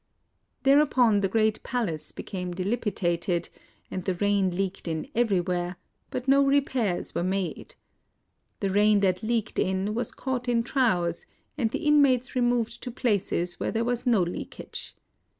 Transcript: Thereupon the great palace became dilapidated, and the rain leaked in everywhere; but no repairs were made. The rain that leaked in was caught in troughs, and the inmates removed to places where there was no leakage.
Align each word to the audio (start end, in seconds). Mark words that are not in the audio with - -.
Thereupon 0.63 1.21
the 1.21 1.27
great 1.27 1.61
palace 1.61 2.11
became 2.11 2.55
dilapidated, 2.55 3.49
and 3.91 4.03
the 4.03 4.15
rain 4.15 4.49
leaked 4.49 4.87
in 4.87 5.07
everywhere; 5.13 5.75
but 6.09 6.27
no 6.27 6.43
repairs 6.43 7.13
were 7.13 7.23
made. 7.23 7.75
The 8.61 8.71
rain 8.71 9.01
that 9.01 9.21
leaked 9.21 9.59
in 9.59 9.93
was 9.93 10.11
caught 10.11 10.49
in 10.49 10.63
troughs, 10.63 11.27
and 11.55 11.69
the 11.69 11.85
inmates 11.85 12.33
removed 12.35 12.81
to 12.81 12.89
places 12.89 13.59
where 13.59 13.69
there 13.71 13.85
was 13.85 14.07
no 14.07 14.23
leakage. 14.23 14.95